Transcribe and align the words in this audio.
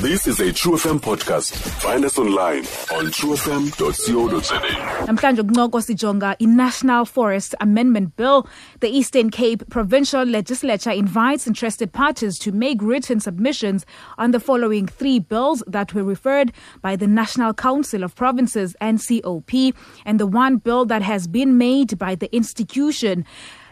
This 0.00 0.26
is 0.26 0.40
a 0.40 0.50
True 0.50 0.76
FM 0.76 0.98
podcast. 0.98 1.52
Find 1.82 2.06
us 2.06 2.18
online 2.18 2.64
on 2.96 3.12
truefm.co.za. 3.12 4.58
Namhlanje 5.06 5.42
kunqoko 5.42 5.80
sijonga 5.82 6.34
i-National 6.40 7.04
Forest 7.04 7.54
Amendment 7.60 8.16
Bill. 8.16 8.48
The 8.80 8.88
Eastern 8.88 9.28
Cape 9.28 9.62
Provincial 9.68 10.24
Legislature 10.24 10.92
invites 10.92 11.46
interested 11.46 11.92
parties 11.92 12.38
to 12.38 12.50
make 12.50 12.80
written 12.80 13.20
submissions 13.20 13.84
on 14.16 14.30
the 14.30 14.40
following 14.40 14.86
three 14.86 15.18
bills 15.18 15.62
that 15.66 15.92
were 15.92 16.04
referred 16.04 16.50
by 16.80 16.96
the 16.96 17.06
National 17.06 17.52
Council 17.52 18.02
of 18.02 18.14
Provinces 18.14 18.74
NCOP 18.80 19.74
and 20.06 20.18
the 20.18 20.26
one 20.26 20.56
bill 20.56 20.86
that 20.86 21.02
has 21.02 21.28
been 21.28 21.58
made 21.58 21.98
by 21.98 22.14
the 22.14 22.34
institution. 22.34 23.26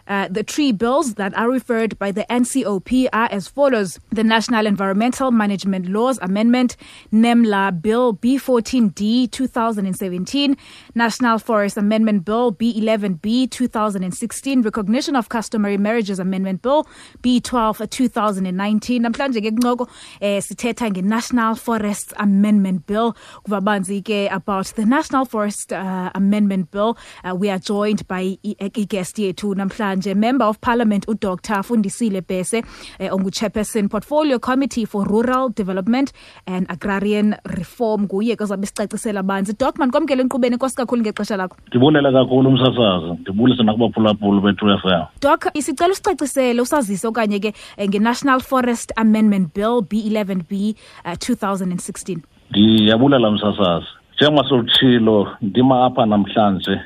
Uh, 0.09 0.27
the 0.27 0.41
three 0.41 0.71
bills 0.71 1.13
that 1.13 1.37
are 1.37 1.51
referred 1.51 1.97
by 1.99 2.11
the 2.11 2.25
NCOP 2.31 3.07
are 3.13 3.29
as 3.31 3.47
follows. 3.47 3.99
The 4.09 4.23
National 4.23 4.65
Environmental 4.65 5.29
Management 5.29 5.87
Laws 5.87 6.17
Amendment, 6.23 6.75
NEMLA 7.13 7.79
Bill 7.79 8.15
B14D 8.15 9.29
2017, 9.29 10.57
National 10.95 11.37
Forest 11.37 11.77
Amendment 11.77 12.25
Bill 12.25 12.51
B11B 12.51 13.51
2016, 13.51 14.63
Recognition 14.63 15.15
of 15.15 15.29
Customary 15.29 15.77
Marriages 15.77 16.17
Amendment 16.17 16.63
Bill 16.63 16.87
B12 17.21 17.87
2019. 17.87 19.03
Namhlanje 19.03 19.41
ke 19.41 19.87
eh 20.21 20.41
nge-National 20.41 21.53
Forest 21.53 22.13
Amendment 22.17 22.87
Bill. 22.87 23.15
About 23.45 23.85
the 23.85 24.85
National 24.87 25.25
Forest 25.25 25.71
uh, 25.71 26.09
Amendment 26.15 26.71
Bill. 26.71 26.97
Uh, 27.23 27.35
we 27.35 27.51
are 27.51 27.59
joined 27.59 28.07
by 28.07 28.39
i-guest 28.43 29.17
yethu 29.17 29.53
namhlanje 29.53 29.98
manje 29.99 30.15
member 30.15 30.47
of 30.47 30.59
parliament 30.61 31.05
udr 31.07 31.63
fundisile 31.63 32.21
bese 32.21 32.63
eh, 32.99 33.11
ongu-chairperson 33.11 33.89
portfolio 33.89 34.39
committee 34.39 34.85
for 34.85 35.05
rural 35.05 35.49
development 35.49 36.11
and 36.47 36.65
agrarian 36.69 37.35
reform 37.43 38.03
nguye 38.03 38.35
ke 38.35 38.41
ozabe 38.43 38.65
sicacisela 38.65 39.23
banzi. 39.23 39.53
Man 39.59 39.73
mandikwamkele 39.77 40.21
enkqubeni 40.23 40.55
enkosi 40.55 40.75
kakhulu 40.75 41.01
ngexesha 41.01 41.37
lakho. 41.37 41.57
Ndibulele 41.67 42.11
kakhulu 42.11 42.49
umsasazi. 42.49 43.21
Ndibulise 43.21 43.63
nakubaphulaphula 43.63 44.41
bethu 44.41 44.65
dok 44.65 45.09
doc 45.21 45.51
isicela 45.53 45.91
usicacisele 45.91 46.61
usazise 46.61 47.07
okanye 47.07 47.39
ke 47.39 47.53
eh, 47.77 47.87
nge-national 47.89 48.39
forest 48.39 48.93
amendment 48.95 49.53
bill 49.53 49.81
b11 49.81 50.43
b 50.49 50.75
uh, 51.05 51.11
2016 51.11 52.19
ndiyabulela 52.51 53.31
msasazi. 53.31 53.85
Njengoba 54.15 54.49
solutshilo 54.49 55.27
ndima 55.41 55.85
apha 55.85 56.05
namhlanje 56.05 56.79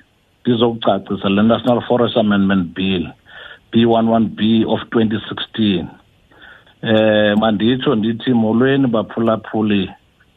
ndizokucacisa 0.45 1.29
le 1.29 1.43
National 1.43 1.81
Forest 1.81 2.17
Amendment 2.17 2.75
Bill 2.75 3.07
B11B 3.71 4.65
of 4.67 4.81
2016 4.91 5.85
eh 6.81 7.37
manditsho 7.37 7.95
ndithi 7.95 8.33
molweni 8.33 8.87
baphulaphuli 8.87 9.89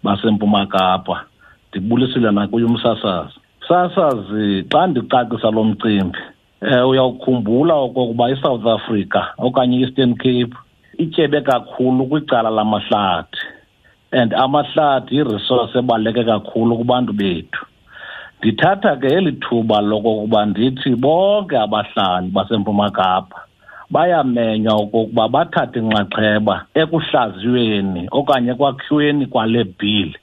basempuma 0.02 0.66
Kapa 0.66 1.24
ndibulisile 1.70 2.30
nakuye 2.30 2.64
umsasazi. 2.64 3.34
Sasazi 3.68 4.64
xa 4.72 4.86
ndicacisa 4.86 5.50
lo 5.50 5.64
mcimbi 5.64 6.18
eh 6.62 6.88
uyawukhumbula 6.88 7.74
okokuba 7.74 8.30
iSouth 8.30 8.66
Africa 8.66 9.20
okanye 9.38 9.80
Eastern 9.80 10.14
Cape 10.14 10.56
ityebe 10.98 11.40
kakhulu 11.40 12.06
kwicala 12.06 12.50
lamahlathi 12.50 13.38
and 14.12 14.34
amahlathi 14.34 15.16
yi-resource 15.16 15.78
ebaluleke 15.78 16.24
kakhulu 16.24 16.76
kubantu 16.76 17.12
bethu 17.12 17.66
ndithatha 18.38 18.96
ke 18.96 19.06
eli 19.06 19.32
thuba 19.32 19.80
lokokuba 19.80 20.46
ndithi 20.46 20.90
bonke 20.94 21.58
abahlali 21.58 22.28
basempuma 22.36 22.90
kapa 22.90 23.38
bayamenywa 23.90 24.74
okokuba 24.82 25.28
bathathe 25.28 25.78
inxaxheba 25.80 26.54
ekuhlaziyweni 26.80 28.02
okanye 28.18 28.50
ekwakhiweni 28.54 29.24
kwale 29.32 29.64
bhili 29.78 30.18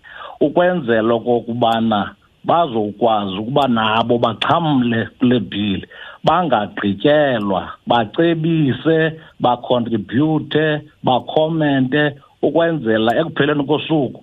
ukwenzela 0.46 1.14
okokubana 1.14 2.00
bazokwazi 2.48 3.36
ukuba 3.42 3.68
nabo 3.68 4.18
baxhamle 4.18 5.00
kule 5.18 5.40
bhili 5.40 5.88
bangagqityelwa 6.24 7.62
bacebise 7.88 8.98
bacontribute 9.40 10.66
bakhomente 11.04 12.04
ukwenzela 12.42 13.12
ekupheleni 13.20 13.64
kosuku 13.64 14.20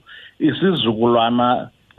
isizukulwana 0.49 1.47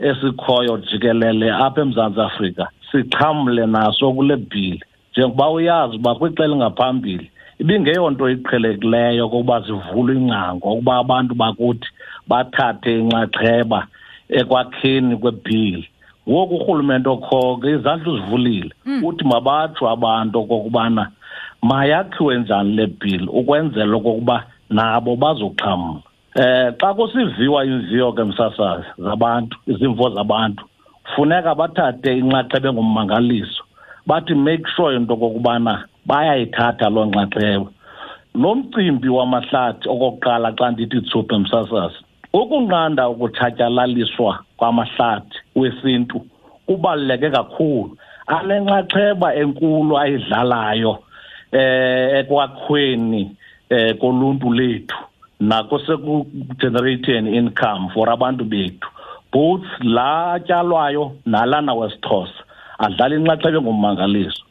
esikhoyo 0.08 0.76
jikelele 0.78 1.48
apha 1.64 1.80
eMzantsi 1.80 2.20
Afrika 2.20 2.64
sixhamle 2.90 3.66
naso 3.66 4.12
kule 4.12 4.36
bhili. 4.36 4.82
Njengoba 5.12 5.50
uyazi 5.50 5.96
uba 5.96 6.14
kwixela 6.14 6.44
elingaphambili 6.44 7.30
ibingeyonto 7.58 8.30
iqhelekileyo 8.30 9.28
kokuba 9.28 9.60
zivule 9.60 10.12
ingcango 10.14 10.72
ukuba 10.72 10.96
abantu 10.96 11.34
bakuthi 11.34 11.88
bathathe 12.28 12.98
inxaxheba 12.98 13.86
ekwakheni 14.28 15.16
kwebhili. 15.16 15.88
Ngoku 16.28 16.54
urhulumente 16.54 17.08
okhoke 17.08 17.70
izandla 17.70 18.12
uzivulile. 18.12 18.72
Mm. 18.86 19.04
uthi 19.04 19.24
mabatsho 19.24 19.88
abantu 19.90 20.38
okokubana 20.38 21.10
mayakhiwe 21.62 22.38
njani 22.38 22.76
le 22.76 22.86
bhili 22.86 23.26
ukwenzela 23.26 23.96
okokuba 23.96 24.44
nabo 24.70 25.16
bazoxhamla 25.16 26.00
eh 26.34 26.72
xa 26.80 26.94
kusiviwa 26.94 27.64
imviwo 27.64 28.12
ke 28.12 28.24
msasazi 28.24 28.86
zabantu 28.98 29.58
izimvo 29.66 30.10
zabantu 30.10 30.64
funeka 31.14 31.54
bathathe 31.54 32.18
inxaxheba 32.18 32.68
engummangaliso 32.68 33.62
bathi 34.06 34.34
make 34.34 34.66
sure 34.76 34.96
into 34.96 35.16
kokubana 35.16 35.84
bayayithatha 36.06 36.90
loo 36.90 37.04
nxaxheba. 37.04 37.70
Lo 38.34 38.54
mcimbi 38.54 39.08
wamahlathi 39.08 39.88
okokuqala 39.88 40.52
xa 40.58 40.70
ndithi 40.70 41.00
tsuphe 41.00 41.38
msasazi 41.38 42.00
ukunqanda 42.32 43.08
ukutshatyalaliswa 43.08 44.38
kwamahlathi 44.56 45.38
wesintu 45.56 46.24
kubaluleke 46.66 47.30
kakhulu. 47.30 47.96
Anenxaxheba 48.26 49.34
enkulu 49.34 49.98
ayidlalayo 49.98 50.98
eh 51.52 52.18
ekwakhweni 52.18 53.36
eh 53.70 53.98
koluntu 54.00 54.52
lethu 54.52 54.96
nakusekugenerating 55.48 57.26
income 57.34 57.90
for 57.94 58.08
abantu 58.10 58.44
bethu. 58.44 58.88
Both 59.32 59.66
la 59.80 60.38
tyalwayo 60.46 61.12
nalana 61.26 61.74
wesixhosa 61.74 62.42
adlala 62.78 63.16
inxaxheba 63.16 63.58
engummangaliso. 63.58 64.44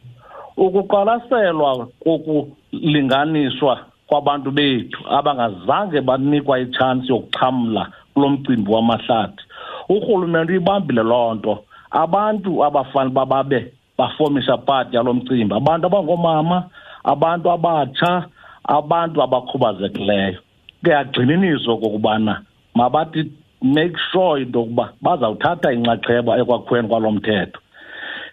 Ukuqwalaselwa 0.57 1.87
kokulinganiswa 2.03 3.79
kwabantu 4.07 4.51
bethu 4.51 4.99
abangazange 5.09 6.01
banikwa 6.01 6.59
itshansi 6.59 7.07
yokuxhamla 7.11 7.87
kulo 8.13 8.29
mcimbi 8.29 8.71
wamahlathi. 8.71 9.43
Urhulumente 9.89 10.51
uyibambile 10.51 11.03
loo 11.03 11.33
nto. 11.33 11.63
Abantu 11.91 12.65
abafana 12.65 13.09
bababe 13.09 13.73
bafomisha 13.97 14.57
pati 14.57 14.95
yalo 14.95 15.13
mcimbi 15.13 15.55
abantu 15.55 15.85
abangoomama 15.87 16.63
abantu 17.03 17.51
abatsha 17.51 18.25
abantu 18.63 19.23
abakhubazekileyo 19.23 20.39
kuyagxininiswa 20.83 21.77
kokubana 21.77 22.41
mabathi 22.75 23.31
make 23.61 23.95
sure 24.11 24.41
into 24.41 24.59
yokuba 24.59 24.93
bazawuthatha 25.01 25.73
inxaxheba 25.73 26.37
ekwakhweni 26.37 26.87
kwalo 26.87 27.11
mthetho. 27.11 27.59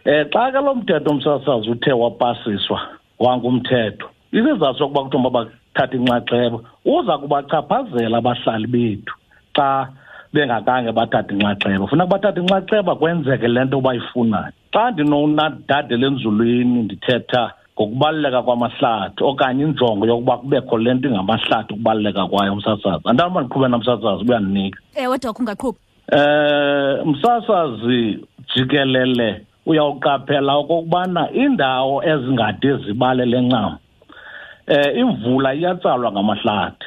Um 0.07 0.25
xa 0.33 0.53
ke 0.53 0.61
lo 0.65 0.75
mthetho 0.75 1.11
umsasazi 1.11 1.71
uthe 1.71 1.93
wapasiswa 1.93 2.81
wangumthetho 3.19 4.09
isizathu 4.33 4.79
sokuba 4.79 5.05
kuthiwa 5.05 5.23
mabathathe 5.23 5.97
inxaxheba 5.97 6.59
uza 6.85 7.19
kubachaphazela 7.19 8.19
abahlali 8.19 8.67
bethu 8.67 9.15
xa 9.57 9.89
bengakange 10.33 10.93
bathathe 10.93 11.35
inxaxheba. 11.35 11.87
Funeka 11.87 12.11
bathathe 12.11 12.41
inxaxheba 12.41 12.95
kwenzeke 12.95 13.49
le 13.49 13.65
nto 13.65 13.81
bayifunayo 13.81 14.53
xa 14.73 14.91
ndinonadadela 14.91 16.07
enzulwini 16.07 16.83
ndithetha 16.83 17.53
ngokubaluleka 17.79 18.43
kwamahlathi 18.43 19.25
okanye 19.25 19.65
injongo 19.65 20.07
yokuba 20.07 20.37
kubekho 20.37 20.79
le 20.79 20.95
nto 20.95 21.09
ingamahlathi 21.09 21.75
ukubaluleka 21.75 22.27
kwayo 22.27 22.53
umsasazi. 22.53 23.05
Andani 23.05 23.31
uba 23.31 23.41
ndiqhube 23.41 23.69
namsasazi 23.69 24.25
uyandinika 24.25 24.81
ewe 24.95 25.19
dok 25.19 25.39
ungaqhubi 25.41 25.79
eh 26.13 27.07
umsasazi 27.07 28.27
jikelele 28.55 29.47
uyawuqaphela 29.67 30.53
okokubana 30.55 31.33
indawo 31.33 32.05
ezingade 32.05 32.77
zibale 32.77 33.25
lencam 33.25 33.77
eh 34.67 34.99
imvula 34.99 35.55
iyatsalwa 35.55 36.13
ngamahlathi. 36.13 36.87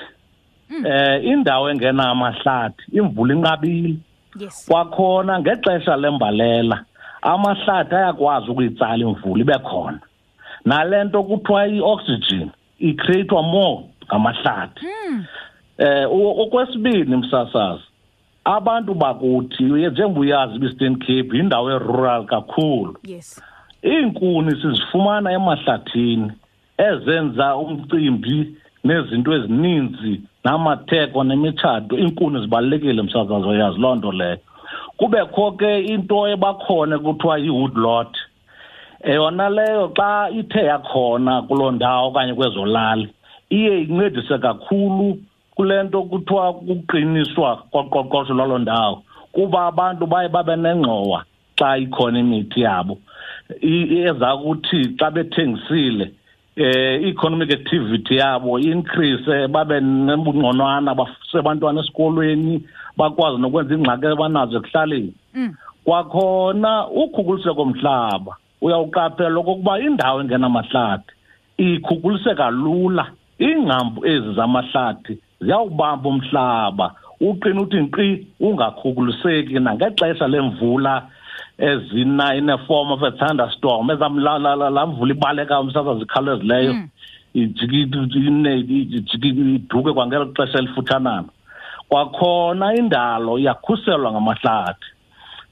Hmm. 0.69 0.86
eh 0.86 1.25
indawo 1.25 1.69
engena 1.69 2.10
amahlathi 2.10 2.83
imvula 2.92 3.33
inqabile. 3.33 3.95
Yes. 4.39 4.68
Kwakhona 4.68 5.39
ngexesha 5.39 5.95
lembalela 5.95 6.83
amahlathi 7.21 7.95
ayakwazi 7.95 8.51
ukuyitsala 8.51 8.98
imvula 8.98 9.42
ibe 9.42 9.57
khona. 9.60 10.00
Nalento 10.66 11.24
kuthiwa 11.24 11.68
i-oxygen 11.68 12.50
icreatwa 12.80 13.44
more 13.44 13.84
ngamahlathi. 14.06 14.86
Hmm. 14.86 15.25
eh 15.78 16.08
okwesibini 16.12 17.16
msasazi 17.16 17.84
abantu 18.44 18.94
bakuthi 18.94 19.63
njengobuyazi 19.63 20.60
beastern 20.60 20.96
cape 20.96 21.38
yindawo 21.38 21.72
erural 21.72 22.25
kakhulu. 22.25 22.98
Yes. 23.04 23.42
Iinkuni 23.84 24.52
sizifumana 24.62 25.31
emahlathini 25.31 26.31
ezenza 26.78 27.56
umcimbi 27.56 28.56
nezinto 28.84 29.34
ezininzi 29.34 30.22
namatheko 30.44 31.24
nemitshato 31.24 31.98
iinkuni 31.98 32.42
zibalulekile 32.42 33.02
msasazi 33.02 33.48
oyazi 33.48 33.80
loo 33.80 33.96
nto 33.96 34.12
leyo. 34.12 34.38
Kubekho 34.98 35.52
ke 35.52 35.80
into 35.80 36.28
ebakhona 36.28 37.00
kuthiwa 37.00 37.38
yi-woodlot 37.38 38.18
yona 39.03 39.50
leyo 39.50 39.92
xa 39.98 40.30
ithe 40.30 40.65
yakhona 40.65 41.42
kuloo 41.42 41.71
ndawo 41.71 42.07
okanye 42.07 42.33
kwezo 42.33 42.65
lali 42.65 43.09
iye 43.50 43.81
incedise 43.81 44.38
kakhulu 44.38 45.18
kule 45.56 45.83
nto 45.83 46.03
kuthiwa 46.03 46.53
kuqiniswa 46.53 47.56
koqoqosho 47.71 48.33
lwaloo 48.33 48.57
ndawo 48.57 49.03
kuba 49.31 49.65
abantu 49.65 50.06
baye 50.07 50.30
babe 50.30 50.56
nengxowa 50.56 51.25
xa 51.59 51.77
ikhona 51.77 52.19
imithi 52.19 52.62
yabo. 52.62 52.98
Eza 53.62 54.38
kuthi 54.38 54.95
xa 55.00 55.12
bethengisile 55.12 56.12
eh 56.56 57.04
economic 57.07 57.51
activity 57.51 58.15
yabo 58.15 58.59
increase 58.59 59.47
babe 59.47 59.80
nebungqonwana 59.81 60.95
basebantwana 60.95 61.81
esikolweni 61.81 62.63
bakwazi 62.97 63.38
nokwenza 63.42 63.74
ingxaki 63.75 64.06
abanazo 64.07 64.57
ekuhlaleni. 64.57 65.13
Mm. 65.33 65.54
kwakhona 65.86 66.88
ukhukuliseko 66.88 67.56
komhlaba. 67.56 68.36
Uyawuqaphela 68.62 69.40
okokuba 69.40 69.80
indawo 69.80 70.22
engenamahlathi 70.22 71.13
ikhukuliseka 71.58 72.50
lula 72.50 73.06
iingcambu 73.40 74.06
ezi 74.06 74.34
zamahlathi 74.34 75.13
ziyawubamba 75.42 76.10
umhlaba 76.10 76.88
uqina 77.22 77.62
uthi 77.62 77.78
nkqi 77.86 78.28
ungakhukuliseki 78.40 79.60
nangexesha 79.60 80.28
lemvula 80.28 81.08
ezina 81.58 82.36
in 82.36 82.50
a 82.50 82.58
form 82.68 82.92
of 82.92 83.04
a 83.04 83.12
thunderstorm 83.12 83.90
ezamla 83.92 84.86
mvula 84.88 85.12
ibaleka 85.14 85.60
umsasazi 85.60 86.00
zikhawulezileyo 86.00 86.75
iduke 89.56 89.94
kwangelo 89.94 90.25
xesha 90.36 90.60
elifuthanana 90.60 91.30
kwakhona 91.90 92.75
indalo 92.75 93.40
iyakhuselwa 93.40 94.12
ngamahlathi. 94.12 94.88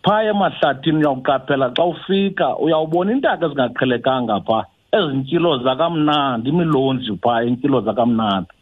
Phaya 0.04 0.31
emahlathini 0.31 0.98
uyawuqaphela 0.98 1.74
xa 1.75 1.84
ufika 1.84 2.57
uyawubona 2.57 3.12
iintaka 3.12 3.46
ezingaqhelekanga 3.46 4.40
phaa 4.48 4.66
ezinkilo 4.98 5.57
zakamnandi 5.63 6.50
imilonzi 6.50 7.12
phaa 7.24 7.44
iinkilo 7.44 7.81
zakamnandi. 7.81 8.54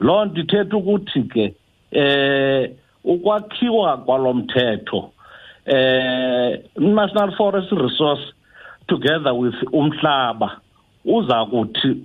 Loo 0.00 0.24
nto 0.24 0.40
ithetha 0.40 0.76
ukuthi 0.76 1.22
ke 1.22 1.54
eh 1.90 2.70
ukwakhiwa 3.04 3.96
kwalo 3.96 4.34
mthetho 4.34 5.10
eh 5.66 6.60
national 6.76 7.32
forest 7.36 7.72
resource 7.72 8.24
together 8.86 9.32
with 9.32 9.54
umhlaba 9.72 10.60
uza 11.04 11.44
kuthi 11.44 11.96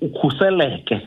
ukhuseleke 0.00 1.00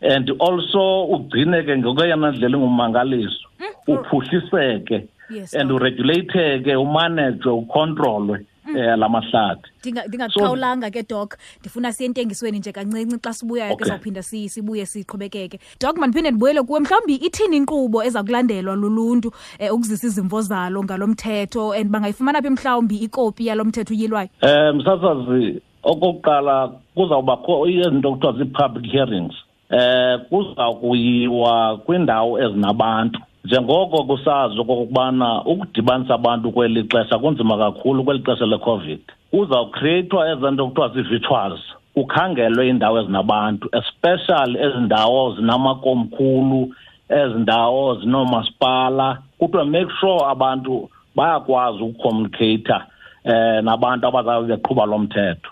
and 0.00 0.30
also 0.40 1.04
ugcineke 1.04 1.76
ngokweyona 1.78 2.30
ndlela 2.30 2.56
engumangaliso 2.56 3.48
uphuhliseke. 3.86 5.08
Yes, 5.30 5.54
and 5.54 5.68
Doc. 5.68 5.80
uregulate 5.80 6.76
umanejwe 6.76 7.52
ucontrolwe 7.52 8.46
eh 8.76 8.98
la 8.98 9.08
mahlathi. 9.08 9.70
Ndingaqhawulanga 10.08 10.90
ke 10.90 11.02
dok 11.08 11.36
ndifuna 11.60 11.92
siye 11.92 12.06
entengisweni 12.08 12.58
nje 12.58 12.72
kancinci 12.72 13.18
xa 13.22 13.32
sibuyayo 13.32 13.76
ke 13.76 13.82
Okay. 13.84 13.88
sawuphinda 13.88 14.22
si- 14.22 14.48
sibuye 14.48 14.86
siqhubekeke. 14.86 15.58
Dok 15.80 15.98
mandiphinde 15.98 16.30
ndibuyele 16.30 16.62
kuwe 16.62 16.80
mhlawumbi 16.80 17.14
ithini 17.14 17.56
inkqubo 17.56 18.02
eza 18.04 18.22
kulandelwa 18.22 18.74
luluntu 18.76 19.28
um 19.60 19.74
ukuzisa 19.74 20.06
izimvo 20.06 20.40
zalo 20.42 20.82
ngalo 20.84 21.06
mthetho? 21.06 21.72
And 21.72 21.90
bangayifumana 21.90 22.42
phi 22.42 22.50
mhlawumbi 22.50 22.96
ikopi 22.96 23.46
yalo 23.46 23.64
mthetho 23.64 23.94
uyilwayo? 23.94 24.28
Um 24.42 24.76
msasazi 24.76 25.62
okokuqala 25.82 26.68
kuzawubakho 26.94 27.66
izinto 27.68 28.10
kuthiwa 28.12 28.32
zii-public 28.32 28.92
hearings. 28.92 29.34
Eh 29.70 30.18
kuza 30.28 30.72
kuyiwa 30.80 31.78
kwiindawo 31.78 32.38
ezinabantu 32.42 33.20
njengoko 33.46 34.04
kusazi 34.04 34.60
okokubana 34.60 35.44
ukudibanisa 35.44 36.14
abantu 36.14 36.52
kweli 36.52 36.82
xesha 36.90 37.18
kunzima 37.18 37.58
kakhulu 37.58 38.04
kweli 38.04 38.22
xesha 38.26 38.46
lecovid 38.46 39.00
kuzawukreyithwa 39.30 40.30
eza 40.30 40.50
nto 40.50 40.66
kuthiwa 40.66 40.88
zii-virtuals 40.88 41.60
kukhangelwe 41.94 42.66
iindawo 42.66 43.00
ezinabantu 43.00 43.68
especially 43.80 44.58
ezi 44.66 44.78
ndawo 44.86 45.34
zinamakomkhulu 45.36 46.74
ezi 47.08 47.38
ndawo 47.38 47.94
zinoomasipala. 47.94 49.18
Kuthiwa 49.38 49.64
make 49.64 49.92
sure 50.00 50.24
abantu 50.28 50.90
bayakwazi 51.16 51.82
ukucommunicata 51.82 52.86
eh 53.24 53.62
nabantu 53.62 54.06
abazabe 54.06 54.46
beqhuba 54.46 54.86
lo 54.86 54.98
mthetho. 54.98 55.50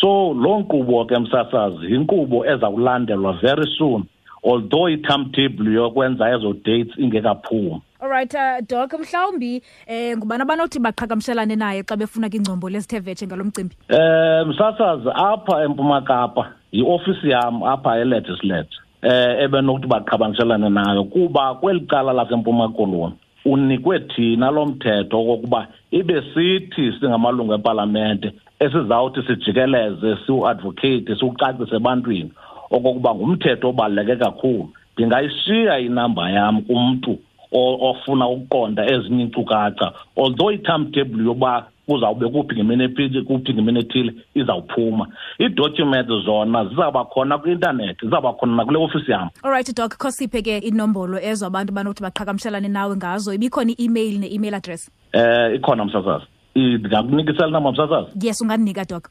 So 0.00 0.34
loo 0.34 0.58
nkqubo 0.58 1.04
ke 1.04 1.18
msasazi 1.18 1.92
yinkqubo 1.92 2.46
eza 2.46 2.70
kulandelwa 2.70 3.32
very 3.32 3.66
soon 3.78 4.04
although 4.44 4.88
i-timetable 4.88 5.72
yokwenza 5.72 6.30
ezo 6.30 6.52
dates 6.52 6.98
ingekaphumi. 6.98 7.82
Alright 8.00 8.34
uh, 8.34 8.60
doc 8.68 8.92
mhlawumbi 8.92 9.62
um 9.88 10.18
ngubani 10.18 10.42
abanothi 10.42 10.78
baqhagamshelane 10.78 11.56
naye 11.56 11.82
xa 11.82 11.96
befuna 11.96 12.28
kwiingcombolo 12.28 12.76
ezithe 12.76 13.00
vetshe 13.00 13.26
ngalo 13.26 13.44
mcimbi? 13.44 13.76
Eh 13.88 14.46
msasazi 14.46 15.08
apha 15.14 15.64
eMpuma 15.64 16.02
Kapa 16.02 16.52
yiofisi 16.72 17.30
yam 17.30 17.62
apha 17.62 17.98
elegislature 17.98 18.82
eh 19.02 19.44
ebenokuthi 19.44 19.86
baqhabangelane 19.86 20.68
nayo 20.68 21.04
kuba 21.04 21.54
kweli 21.54 21.80
cala 21.80 22.12
lasempuma 22.12 22.68
koloni 22.68 23.14
unikwe 23.44 24.00
thina 24.00 24.50
lo 24.50 24.66
mthetho 24.66 25.20
okokuba 25.20 25.66
ibe 25.90 26.22
sithi 26.34 26.92
singamalungu 27.00 27.54
epalamente 27.54 28.32
esizawuthi 28.58 29.22
sijikeleze 29.26 30.16
siwuadvocate 30.26 31.16
siwucacise 31.18 31.76
ebantwini. 31.76 32.32
Okokuba 32.70 33.14
ngumthetho 33.14 33.68
obaluleke 33.68 34.16
kakhulu. 34.16 34.70
Ndingayishiya 34.96 35.78
inamba 35.78 36.30
yam 36.30 36.62
kumntu 36.62 37.18
ofuna 37.52 38.28
ukuqonda 38.28 38.86
ezinye 38.86 39.24
iinkcukacha 39.24 39.92
although 40.16 40.52
i-timetable 40.52 41.24
yoba 41.24 41.66
kuzawube 41.86 42.28
kuphi 42.28 42.54
ngemini 42.54 42.88
kuphi 43.24 43.54
ngemini 43.54 43.80
ethile 43.80 44.14
izawuphuma. 44.34 45.06
Iidocument 45.40 46.08
zona 46.24 46.64
zizawuba 46.64 47.04
khona 47.04 47.38
kwi-intanethi 47.38 48.04
zizawuba 48.06 48.32
khona 48.32 48.56
nakule 48.56 48.78
ofisi 48.78 49.10
yam. 49.10 49.28
Allright 49.42 49.76
dok 49.76 49.98
kho 49.98 50.10
siphe 50.10 50.42
ke 50.42 50.58
inombolo 50.58 51.18
ezo 51.18 51.46
abantu 51.46 51.72
banothi 51.72 52.02
baqhagamshelane 52.02 52.68
nawe 52.68 52.96
ngazo. 52.96 53.34
Ibikhona 53.34 53.72
i-email 53.72 54.18
ne-email 54.20 54.54
address? 54.54 54.90
Eh 55.12 55.54
ikhona 55.54 55.84
msasazi 55.84 56.24
ndingakunikisela 56.56 57.50
namba 57.50 57.72
msasazi 57.72 58.26
yes 58.26 58.40
ungandinika 58.40 58.84
doc. 58.84 59.08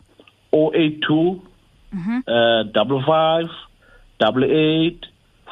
082 0.54 0.74
eh 0.74 1.38
Mm-hmm. 1.94 2.20
Uh, 2.28 2.64
double 2.74 3.04
five 3.06 3.50
double 4.20 4.44
eight 4.46 5.06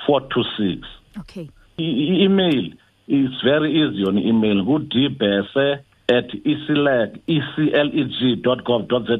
four 0.05 0.21
two 0.33 0.43
six. 0.57 0.87
Okay. 1.19 1.49
I-email 1.77 2.73
is 3.07 3.29
very 3.43 3.71
easy 3.71 4.03
on 4.05 4.17
email. 4.17 4.63
Ngudbese 4.65 5.79
at 6.09 6.29
ecleg 6.45 7.19
ecleg 7.27 8.41
dot 8.43 8.63
gov 8.63 8.87
dot 8.87 9.05
za 9.05 9.17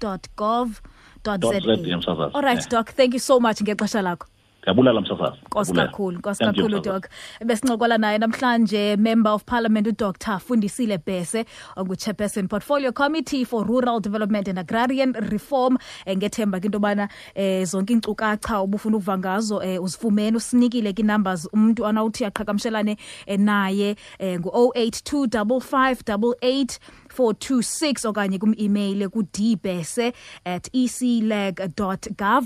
dot 0.00 0.28
gov 0.36 0.80
dot 1.22 1.40
Dot 1.40 1.62
za 1.62 2.14
ZA, 2.14 2.30
alright 2.34 2.58
Yeah. 2.58 2.68
doc. 2.68 2.90
Thank 2.92 3.12
you 3.14 3.20
so 3.20 3.38
much. 3.40 3.60
Ngexesha 3.60 4.02
lakho 4.02 4.26
ndiyabulela 4.62 5.00
msasazi 5.00 5.36
nkosi 5.46 5.70
Ndiyabulela. 5.70 5.90
kakhulu 5.90 6.18
nkosi 6.18 6.38
Thank 6.44 6.56
you, 6.56 6.62
kakhulu 6.64 6.80
msasazi. 6.80 7.00
doc. 7.02 7.10
Besincokola 7.46 7.98
naye 7.98 8.18
namhlanje 8.18 8.96
member 8.96 9.32
of 9.32 9.44
parliament 9.44 9.86
udr. 9.86 10.38
Fundisile 10.40 10.98
bese 11.06 11.44
ongu-chairperson 11.76 12.48
portfolio 12.48 12.92
committee 12.92 13.44
for 13.44 13.66
rural 13.66 14.00
development 14.00 14.48
and 14.48 14.58
agrarian 14.58 15.12
reform. 15.30 15.78
Um 16.06 16.16
ngethemba 16.16 16.60
ke 16.60 16.64
into 16.66 16.78
yobana 16.78 17.08
um 17.36 17.64
zonke 17.64 17.92
iinkcukacha 17.92 18.58
obufuna 18.58 18.96
ukuva 18.96 19.18
ngazo 19.18 19.56
um 19.58 19.84
uzifumene 19.84 20.36
usinikile 20.36 20.92
ke-numbers 20.92 21.48
umntu 21.52 21.86
anawuthi 21.86 22.24
aqhagamshelane 22.24 22.96
eh, 23.26 23.38
naye 23.40 23.96
um 24.20 24.26
ngu-082 24.26 25.60
5588 25.60 26.78
426 27.16 28.08
okanye 28.08 28.38
kum-email 28.38 29.08
kudbese 29.08 30.12
at 30.44 30.68
ecleg 30.72 31.60
gov 32.16 32.44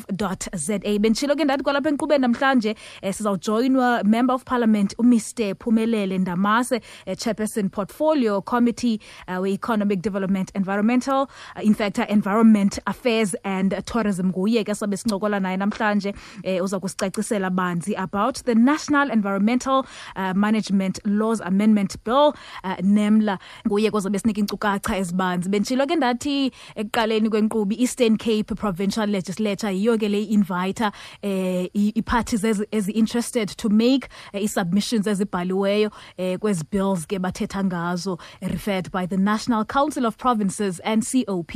za. 0.55 0.79
Benditshilo 0.79 1.37
ke 1.37 1.45
ndathi 1.45 1.63
kwalapha 1.63 1.91
enkqubeni 2.07 2.23
namhlanje 2.23 2.75
um 3.03 3.13
sizawujoyinwa 3.13 4.05
member 4.05 4.35
of 4.35 4.45
parliament 4.45 4.95
umr. 4.99 5.55
Phumelele 5.59 6.19
ndamase 6.19 6.81
uh, 7.07 7.15
chairperson 7.15 7.69
portfolio 7.71 8.41
committee 8.41 9.01
uh, 9.29 9.41
we-economic 9.41 10.03
development 10.03 10.51
environmental 10.55 11.29
uh, 11.57 11.65
in 11.65 11.75
fact 11.75 11.99
environment 11.99 12.79
affairs 12.87 13.35
and 13.45 13.75
tourism 13.87 14.31
nguye 14.31 14.65
ke 14.65 14.75
sabe 14.75 14.97
sincokola 14.97 15.41
naye 15.41 15.57
namhlanje 15.57 16.15
um 16.45 16.65
uza 16.65 16.81
kusicacisela 16.81 17.51
banzi 17.51 17.95
about 17.97 18.37
the 18.45 18.55
national 18.55 19.11
environmental 19.11 19.87
uh, 20.17 20.33
management 20.35 21.01
laws 21.05 21.41
amendment 21.41 21.97
bill 22.05 22.35
uh, 22.65 22.77
nemla. 22.83 23.39
Nguye 23.67 23.91
kozabe 23.91 24.19
sinika 24.19 24.41
iinkcukacha 24.41 24.97
ezibanzi. 24.97 25.49
Benditshilo 25.49 25.87
ke 25.87 25.97
ndathi 25.97 26.53
ekuqaleni 26.77 27.31
kwenkqubi 27.31 27.81
eastern 27.81 28.17
cape 28.17 28.55
provincial 28.55 29.09
legislature 29.09 29.73
yiyo 29.73 29.99
ke 29.99 30.09
le 30.09 30.23
invita 30.23 30.93
um 31.23 31.91
ii-parties 31.97 32.45
ezi-interested 32.73 33.49
to 33.57 33.69
make 33.69 34.09
uh, 34.35 34.41
ii-submissions 34.41 35.07
ezibhaliweyo 35.07 35.91
uh, 36.19 36.37
kwezi 36.39 36.65
bills 36.71 37.07
ke 37.07 37.19
bathetha 37.19 37.65
ngazo 37.65 38.19
referred 38.41 38.91
by 38.93 39.07
the 39.07 39.17
national 39.17 39.65
council 39.65 40.07
of 40.07 40.17
provinces 40.17 40.81
and 40.85 41.03
cop 41.27 41.53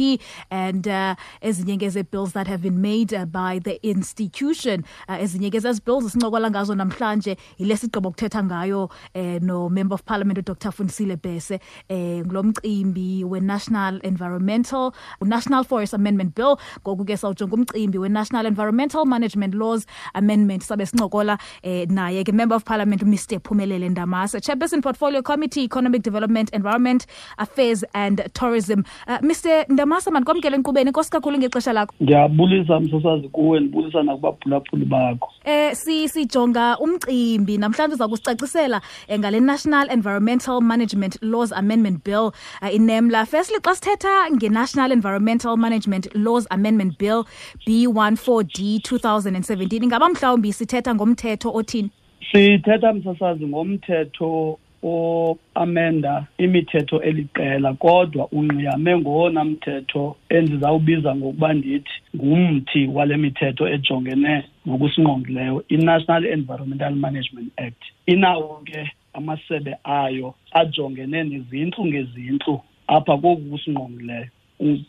and 0.50 0.86
uh, 0.86 1.14
ezinye 1.40 1.76
ke 1.78 1.90
ze-bills 1.90 2.32
that 2.32 2.46
have 2.46 2.62
been 2.62 2.80
made 2.80 3.12
uh, 3.12 3.24
by 3.24 3.58
the 3.58 3.78
institution. 3.82 4.84
Uh, 5.08 5.22
ezinye 5.22 5.50
ke 5.50 5.60
zezi 5.60 5.80
bills 5.84 6.04
esincokola 6.04 6.50
ngazo 6.50 6.74
namhlanje 6.74 7.36
yile 7.58 7.76
sigqibo 7.76 8.10
kuthetha 8.10 8.42
ngayo 8.44 8.84
uh, 9.14 9.38
no-member 9.42 9.94
of 9.94 10.04
parliament 10.04 10.38
udr. 10.38 10.72
Fundisile 10.72 11.16
bese 11.16 11.60
um 11.90 12.24
ngulo 12.24 12.42
mcimbi 12.42 13.24
we-national 13.24 14.00
environmental 14.02 14.92
national 15.20 15.64
forest 15.64 15.94
amendment 15.94 16.34
bill. 16.34 16.56
Ngoku 16.86 17.04
ke 17.04 17.16
sawujonga 17.16 17.54
umcimbi 17.54 17.98
we-national 17.98 18.46
environmental 18.46 19.04
management 19.04 19.54
laws 19.54 19.86
amendment 20.14 20.29
sabe 20.60 20.86
sincokola 20.86 21.38
eh, 21.62 21.86
naye 21.88 22.24
ke 22.24 22.32
member 22.32 22.56
of 22.56 22.64
parliament 22.64 23.02
mr 23.02 23.40
phumelele 23.40 23.88
ndamase 23.88 24.40
chairperson 24.40 24.80
portfolio 24.80 25.22
committee 25.22 25.64
economic 25.64 26.02
development 26.02 26.50
environment 26.52 27.06
affairs 27.38 27.84
and 27.94 28.22
tourism. 28.34 28.84
Uh, 29.06 29.18
mr 29.22 29.64
ndamase 29.68 30.10
mandikwamkele 30.10 30.56
enkqubeni 30.56 30.88
enkosi 30.88 31.10
kakhulu 31.10 31.38
ngexesha 31.38 31.72
lakho. 31.72 31.94
Ndiyabulisa 32.00 32.80
msasazi 32.80 33.28
kuwe 33.28 33.60
ndibulisa 33.60 34.02
nakubaphulaphuli 34.02 34.84
bakho. 34.84 35.28
Eh 35.44 35.74
si 35.76 36.08
sijonga 36.08 36.78
umcimbi 36.78 37.58
namhlanje 37.58 37.94
uza 37.94 38.08
kusicacisela 38.08 38.80
eh, 39.08 39.18
ngale 39.18 39.40
national 39.40 39.90
environmental 39.90 40.60
management 40.60 41.18
laws 41.22 41.52
amendment 41.52 42.04
bill 42.04 42.32
uh, 42.62 42.74
inemla. 42.74 43.26
Firstly 43.26 43.60
xa 43.60 43.74
sithetha 43.74 44.30
nge-national 44.30 44.92
environmental 44.92 45.56
management 45.56 46.14
laws 46.14 46.46
amendment 46.50 46.98
bill 46.98 47.24
b14d 47.66 48.78
2017 48.78 49.84
ingaba 49.84 50.08
mhlawumbi 50.20 50.52
sithetha 50.52 50.94
ngomthetho 50.94 51.50
othini? 51.54 51.90
Sithetha 52.32 52.92
msasazi 52.92 53.46
ngomthetho 53.46 54.58
o-amenda 54.82 56.26
imithetho 56.38 57.02
eliqela 57.02 57.72
kodwa 57.72 58.28
ungqiyame 58.32 58.98
ngowona 58.98 59.44
mthetho 59.44 60.16
endizawubiza 60.28 61.16
ngokuba 61.16 61.52
ndithi 61.52 61.90
ngumthi 62.16 62.86
wale 62.86 63.16
mithetho 63.16 63.68
ejongene 63.68 64.44
ngokusingqongileyo 64.68 65.64
i-national 65.68 66.26
environmental 66.26 66.94
management 66.94 67.52
act. 67.56 67.82
Inawo 68.06 68.62
ke 68.64 68.90
amasebe 69.12 69.76
ayo 69.84 70.34
ajongene 70.52 71.24
nezintlu 71.24 71.86
ngezintlu 71.86 72.60
apha 72.86 73.16
koku 73.16 73.42
kusingqongileyo 73.42 74.26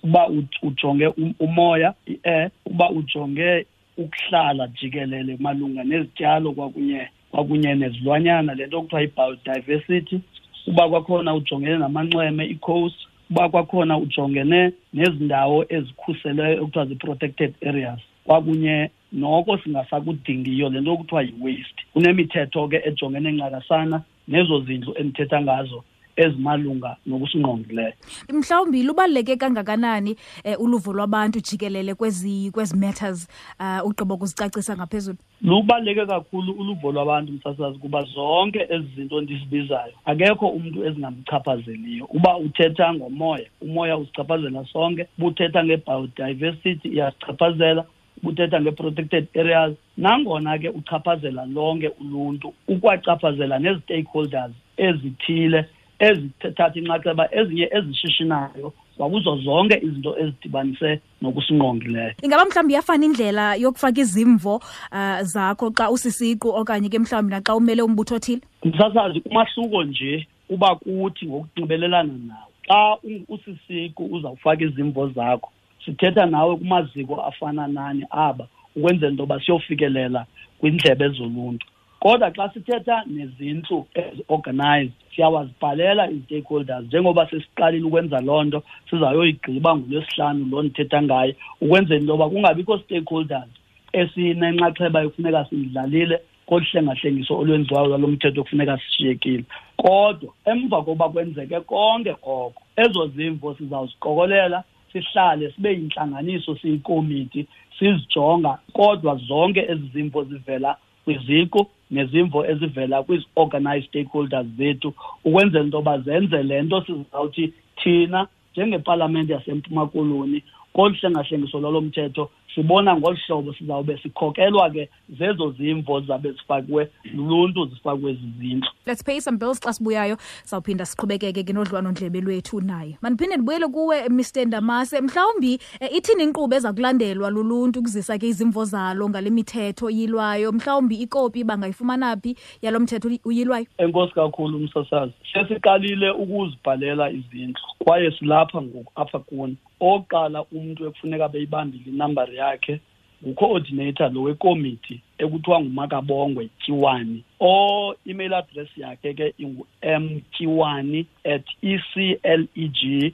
uba 0.04 0.28
ujonge 0.62 1.08
umoya 1.40 1.94
i-air 2.08 2.50
uba 2.66 2.90
ujonge 2.90 3.66
ukuhlala 4.04 4.68
jikelele 4.68 5.38
malunga 5.40 5.84
nezityalo 5.84 6.52
kwakunye 6.52 7.02
kwakunye 7.32 7.76
nezilwanyana. 7.76 8.54
Le 8.54 8.66
nto 8.68 8.82
kuthiwa 8.82 9.04
i-biodiversity 9.04 10.20
uba 10.68 10.90
kwakhona 10.90 11.34
ujongene 11.34 11.78
namanxweme 11.78 12.46
i-coast 12.46 13.00
uba 13.32 13.50
kwakhona 13.50 13.98
ujongene 13.98 14.72
nezindawo 14.94 15.66
ezikhuseleyo 15.70 16.54
ekuthiwa 16.58 16.86
zii-protected 16.86 17.54
areas. 17.70 18.00
Kwakunye 18.26 18.90
noko 19.12 19.58
singasakudingiyo 19.58 20.70
le 20.70 20.82
nto 20.82 20.98
kuthiwa 20.98 21.22
yi-waste. 21.24 21.82
Kunemithetho 21.94 22.68
ke 22.68 22.82
ejongene 22.86 23.32
ncakasana 23.32 24.02
nezo 24.28 24.60
zindlu 24.60 24.94
endithetha 25.00 25.42
ngazo. 25.42 25.84
Ezimalunga 26.24 26.98
nokusingqongileyo. 27.06 27.94
Mhlawumbi 28.30 28.84
lubaluleke 28.84 29.36
kangakanani 29.36 30.16
uh, 30.46 30.62
uluvo 30.62 30.94
lwabantu 30.94 31.40
jikelele 31.40 31.96
kwezi 31.96 32.52
kwezi 32.52 32.78
matters 32.78 33.28
uh, 33.60 33.88
ugqiba 33.88 34.16
ukuzicacisa 34.16 34.76
ngaphezulu? 34.76 35.18
Lubaluleke 35.42 36.06
kakhulu 36.06 36.52
uluvo 36.54 36.92
lwabantu 36.92 37.34
msasazi 37.34 37.80
kuba 37.80 38.04
zonke 38.04 38.68
ezi 38.70 38.88
zinto 38.96 39.22
ndizibizayo 39.22 39.94
akekho 40.06 40.48
umntu 40.48 40.86
ezingamchaphazeliyo. 40.86 42.06
Uba 42.06 42.38
uthetha 42.38 42.94
ngomoya 42.94 43.46
umoya 43.62 43.98
usichaphazela 43.98 44.66
sonke 44.66 45.08
ubuthetha 45.18 45.64
nge-biodiversity 45.64 46.88
iyasichaphazela 46.88 47.86
ubuthetha 48.24 48.62
nge-protected 48.62 49.28
areas. 49.36 49.74
Nangona 49.98 50.58
ke 50.58 50.70
uchaphazela 50.70 51.46
lonke 51.46 51.92
uluntu 52.00 52.54
ukwachaphazela 52.68 53.60
nezi-stakeholders 53.60 54.52
ezithile 54.78 55.66
ezithatha 56.08 56.80
inxaxheba 56.80 57.26
ezinye 57.40 57.68
ezishishinayo 57.78 58.68
kwakuzo 58.98 59.36
zonke 59.46 59.76
izinto 59.86 60.12
ezidibanise 60.22 61.00
nokusingqongileyo 61.22 62.14
ingaba 62.24 62.46
mhlawumbi 62.46 62.74
iyafana 62.74 63.06
indlela 63.06 63.46
yokufaka 63.64 64.02
izimvo 64.02 64.56
uh, 64.98 65.22
zakho 65.34 65.66
xa 65.78 65.92
usisiqu 65.96 66.50
okanye 66.60 66.90
ke 66.90 67.00
mhlawumbi 67.00 67.32
naxa 67.32 67.56
umele 67.56 67.82
umbutho 67.82 68.16
othile? 68.16 68.42
Msasazi 68.64 69.22
umahluko 69.30 69.84
nje 69.84 70.28
uba 70.50 70.76
kuthi 70.76 71.26
ngokunxibelelana 71.26 72.14
nawo 72.30 72.50
xa 72.68 72.98
usisiqu 73.34 74.04
uzawufaka 74.16 74.64
izimvo 74.64 75.10
zakho 75.10 75.50
sithetha 75.86 76.26
nawe 76.26 76.56
kumaziko 76.56 77.22
afana 77.22 77.68
nani 77.68 78.06
aba 78.12 78.48
ukwenzela 78.76 79.12
into 79.12 79.24
yoba 79.24 79.42
siyofikelela 79.46 80.26
kwindlebe 80.60 81.10
zoluntu. 81.10 81.66
Kodwa 82.02 82.32
xa 82.32 82.50
sithetha 82.54 83.04
nezintlu 83.08 83.86
ezi-organized 83.94 84.94
siyawazibhalela 85.16 86.12
ii-stakeholders 86.12 86.86
njengoba 86.86 87.30
sesiqalile 87.30 87.86
ukwenza 87.86 88.20
loo 88.22 88.44
nto 88.44 88.64
sizawuyoyigqiba 88.90 89.76
ngolwesihlanu 89.78 90.46
loo 90.52 90.64
ndithetha 90.64 91.02
ngayo 91.02 91.34
ukwenzela 91.62 92.00
into 92.00 92.14
yoba 92.14 92.30
kungabikho 92.30 92.78
stakeholders 92.78 93.52
esinenxaxheba 93.94 95.04
ekufuneka 95.04 95.46
siyidlalile 95.50 96.18
kolu 96.48 96.66
hlengahlengiso 96.72 97.34
olwenziwayo 97.38 97.88
lwalo 97.88 98.08
mthetho 98.08 98.44
kufuneka 98.44 98.78
sishiyekile. 98.78 99.44
Kodwa 99.78 100.34
emva 100.46 100.82
koba 100.82 101.10
kwenzeke 101.10 101.60
konke 101.60 102.12
oko 102.12 102.62
ezo 102.76 103.08
zimvo 103.08 103.56
sizawuziqokolela 103.56 104.64
sihlale 104.92 105.52
sibe 105.52 105.70
yintlanganiso 105.74 106.56
siyikomiti 106.56 107.48
sizijonga 107.80 108.58
kodwa 108.74 109.16
zonke 109.16 109.62
ezi 109.72 109.88
zimvo 109.94 110.24
zivela 110.24 110.78
kwiziqu 111.04 111.68
nezimvo 111.92 112.46
ezivela 112.46 113.04
kwizi-organized 113.04 113.88
stakeholders 113.88 114.48
zethu 114.58 114.94
ukwenzela 115.26 115.64
into 115.64 115.78
yoba 115.78 116.00
zenze 116.00 116.44
le 116.44 116.62
nto 116.62 116.82
sizawuthi 116.86 117.54
thina 117.84 118.28
njengepalamente 118.52 119.34
yasempuma 119.34 119.88
koloni 119.88 120.44
kolu 120.74 120.96
hlengahlengiso 120.96 121.60
lwalo 121.60 121.82
mthetho 121.82 122.30
sibona 122.56 122.96
ngolu 122.96 123.18
hlobo 123.28 123.54
sizawube 123.54 123.98
sikhokelwa 123.98 124.70
ke 124.70 124.90
zezo 125.20 125.52
zimvo 125.52 126.02
zabe 126.02 126.32
zifakiwe 126.32 126.90
luluntu 127.14 127.66
zifakwe 127.66 128.14
zizindlu. 128.14 128.70
Let's 128.86 129.04
pay 129.04 129.20
some 129.20 129.38
bills 129.38 129.60
xa 129.60 129.74
sibuyayo. 129.74 130.18
Sawuphinda 130.44 130.86
siqhubekeke 130.86 131.44
ke 131.44 131.54
nodliwanondlebe 131.54 132.22
lwethu 132.22 132.62
naye 132.62 132.98
mandiphinde 133.02 133.36
ndibuyele 133.38 133.68
kuwe 133.68 134.10
mr 134.10 134.46
ndamase. 134.46 135.02
Mhlawumbi 135.02 135.60
eh, 135.80 135.96
ithini 135.96 136.24
inkqubo 136.24 136.56
eza 136.56 136.74
kulandelwa 136.74 137.30
luluntu 137.30 137.80
ukuzisa 137.80 138.18
ke 138.18 138.28
izimvo 138.28 138.66
zalo 138.66 139.10
ngale 139.10 139.30
mithetho 139.30 139.90
yilwayo? 139.90 140.52
Mhlawumbi 140.52 140.96
ikopi 140.96 141.44
bangayifumana 141.44 142.18
phi 142.18 142.36
yalo 142.62 142.80
mthetho 142.80 143.10
uyilwayo? 143.26 143.66
Enkosi 143.78 144.14
kakhulu 144.14 144.58
umsasazi 144.58 145.14
sesiqalile 145.34 146.10
ukuzibhalela 146.10 147.12
izindlu 147.12 147.62
kwaye 147.80 148.12
silapha 148.12 148.62
ngoku 148.62 148.92
apha 148.96 149.20
kuni. 149.20 149.58
Oqala 149.82 150.40
umntu 150.52 150.86
ekufuneka 150.88 151.28
beyibambile 151.34 151.84
inambari 151.88 152.36
yakhe 152.36 152.80
ngucoordinator 153.24 154.10
lo 154.14 154.22
wekomiti 154.22 154.96
ekuthiwa 155.18 155.62
ngumakabongwe 155.62 156.50
tyiwani 156.62 157.24
o-email 157.40 158.34
address 158.34 158.72
yakhe 158.78 159.14
ke 159.14 159.34
ingu-m 159.44 160.22
tyiwani 160.34 161.06
at 161.34 161.46
ecleg 161.62 163.14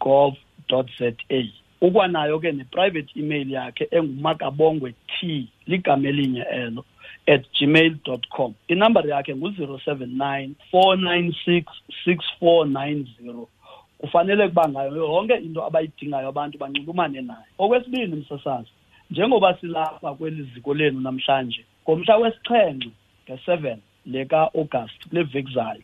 gov 0.00 0.34
za 0.68 1.12
ukwanayo 1.80 2.38
ke 2.38 2.52
ne-private 2.52 3.10
email 3.16 3.50
yakhe 3.50 3.88
engumakabongwe 3.90 4.94
t 5.06 5.48
ligama 5.66 6.08
elinye 6.08 6.44
elo 6.50 6.84
at 7.26 7.44
gmail 7.58 7.96
dot 8.04 8.28
com. 8.28 8.54
Inambari 8.68 9.10
yakhe 9.10 9.36
ngu-zero 9.36 9.78
seven 9.84 10.18
nine 10.18 10.54
four 10.70 10.96
nine 10.96 11.34
six 11.44 11.66
six 12.04 12.24
four 12.40 12.66
nine 12.66 13.06
zero. 13.20 13.48
Kufanele 14.04 14.48
kuba 14.48 14.68
ngayo 14.68 14.96
yonke 14.96 15.34
into 15.34 15.64
abayidingayo 15.64 16.28
abantu 16.28 16.58
banxulumane 16.58 17.20
nayo. 17.20 17.48
Okwesibini 17.58 18.16
msasazi 18.16 18.70
njengoba 19.10 19.56
silapha 19.60 20.14
kweli 20.14 20.42
ziko 20.54 20.74
lenu 20.74 21.00
namhlanje 21.00 21.64
ngomhla 21.82 22.16
wesixhenxe 22.16 22.90
nge-seven 23.24 23.78
leka-august 24.06 25.08
kule 25.08 25.22
veki 25.22 25.52
zayo 25.52 25.82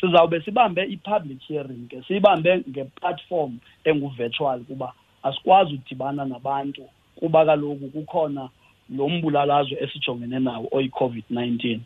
sizawube 0.00 0.40
sibambe 0.40 0.84
i-public 0.84 1.40
hearing 1.48 1.88
ke 1.88 2.02
siyibambe 2.02 2.64
ngeplatform 2.68 3.58
engu-virtual 3.84 4.60
kuba 4.60 4.92
asikwazi 5.22 5.74
udibana 5.74 6.24
nabantu 6.24 6.82
kuba 7.14 7.44
kaloku 7.46 7.88
kukhona 7.88 8.48
lo 8.96 9.08
mbulalazwe 9.08 9.78
esijongene 9.84 10.38
nawo 10.38 10.68
oyi-covid-19 10.72 11.78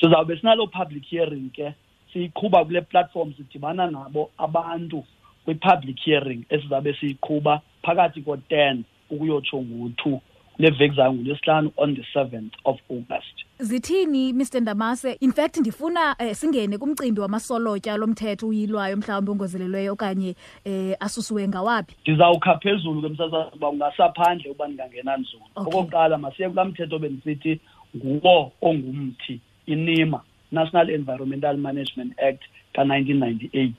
sizawube 0.00 0.36
sinaloo 0.36 0.66
public 0.66 1.04
hearing 1.04 1.50
ke 1.50 1.74
siyiqhuba 2.12 2.64
kule 2.64 2.80
platform 2.80 3.34
sidibana 3.34 3.90
nabo 3.90 4.30
abantu 4.38 5.04
kwi-public 5.44 5.98
hearing 6.04 6.44
esizabe 6.50 6.94
siyiqhuba 6.94 7.60
phakathi 7.82 8.22
ko-ten 8.22 8.84
ukuyotsho 9.10 9.62
ngo-two 9.62 10.20
leveki 10.58 10.96
zayo 10.96 11.12
ngolwesihlanu 11.12 11.72
on 11.76 11.94
the 11.94 12.04
7th 12.14 12.52
of 12.64 12.76
august. 12.90 13.44
Zithini 13.58 14.32
Mr 14.32 14.60
Ndamase? 14.60 15.16
In 15.20 15.32
fact 15.32 15.56
ndifuna 15.56 16.16
eh, 16.18 16.34
singene 16.34 16.78
kumcimbi 16.78 17.20
wamasolotya 17.20 17.96
lomthetho 17.96 18.48
uyilwayo 18.48 18.96
mhlawumbe 18.96 19.30
ongozelelweyo 19.32 19.92
okanye 19.92 20.34
eh, 20.64 20.96
asusiwe 21.00 21.48
ngawaphi? 21.48 21.96
Ndizawukha 22.02 22.58
phezulu 22.58 23.02
ke 23.02 23.08
msasazi 23.08 23.56
uba 23.56 23.68
ungasaphandle 23.68 24.50
uba 24.50 24.66
ndingangena 24.66 25.16
nzulu. 25.16 25.42
Okay. 25.54 25.72
okokuqala 25.72 26.18
masiye 26.18 26.48
kulaa 26.48 26.64
mthetho 26.64 26.98
bendisithi 26.98 27.60
nguwo 27.96 28.52
ongumthi 28.62 29.40
inima. 29.66 30.20
National 30.52 30.90
environmental 30.90 31.56
management 31.56 32.12
act 32.28 32.42
ka-1998 32.74 33.72